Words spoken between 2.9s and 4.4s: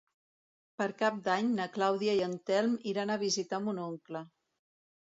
iran a visitar mon oncle.